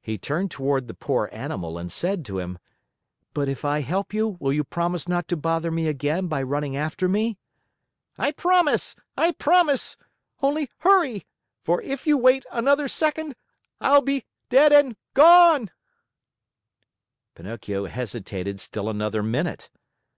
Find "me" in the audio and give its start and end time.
5.72-5.88, 7.08-7.38